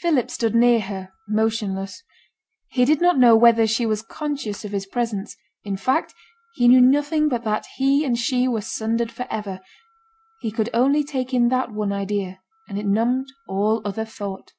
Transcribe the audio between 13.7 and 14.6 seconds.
other thought.